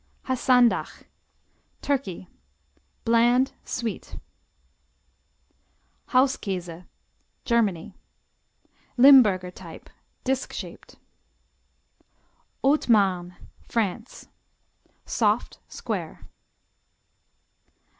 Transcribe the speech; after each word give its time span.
Hasandach 0.23 1.03
Turkey 1.83 2.27
Bland; 3.05 3.51
sweet. 3.63 4.17
Hauskäse. 6.07 6.87
Germany 7.45 7.93
Limburger 8.97 9.51
type. 9.51 9.91
Disk 10.23 10.53
shaped. 10.53 10.95
Haute 12.63 12.89
Marne 12.89 13.35
France 13.67 14.27
Soft; 15.05 15.59
square. 15.67 16.25